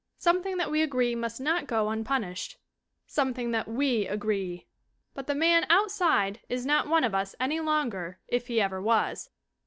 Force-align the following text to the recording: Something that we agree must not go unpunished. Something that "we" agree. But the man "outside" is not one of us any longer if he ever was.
Something 0.17 0.57
that 0.57 0.71
we 0.71 0.81
agree 0.81 1.13
must 1.13 1.39
not 1.39 1.67
go 1.67 1.89
unpunished. 1.89 2.57
Something 3.05 3.51
that 3.51 3.67
"we" 3.67 4.07
agree. 4.07 4.65
But 5.13 5.27
the 5.27 5.35
man 5.35 5.67
"outside" 5.69 6.39
is 6.49 6.65
not 6.65 6.87
one 6.87 7.03
of 7.03 7.13
us 7.13 7.35
any 7.39 7.59
longer 7.59 8.19
if 8.27 8.47
he 8.47 8.59
ever 8.59 8.81
was. 8.81 9.29